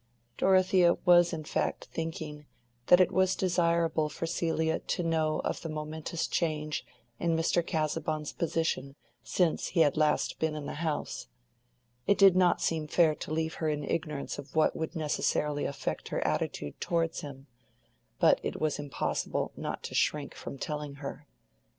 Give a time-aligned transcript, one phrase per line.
[0.35, 2.47] Dorothea was in fact thinking
[2.87, 6.83] that it was desirable for Celia to know of the momentous change
[7.19, 7.63] in Mr.
[7.63, 11.27] Casaubon's position since he had last been in the house:
[12.07, 16.07] it did not seem fair to leave her in ignorance of what would necessarily affect
[16.07, 17.45] her attitude towards him;
[18.17, 21.27] but it was impossible not to shrink from telling her.